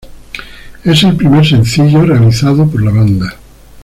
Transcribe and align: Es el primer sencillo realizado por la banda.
Es 0.83 1.03
el 1.03 1.15
primer 1.15 1.45
sencillo 1.45 2.01
realizado 2.01 2.65
por 2.67 2.81
la 2.81 2.89
banda. 2.91 3.35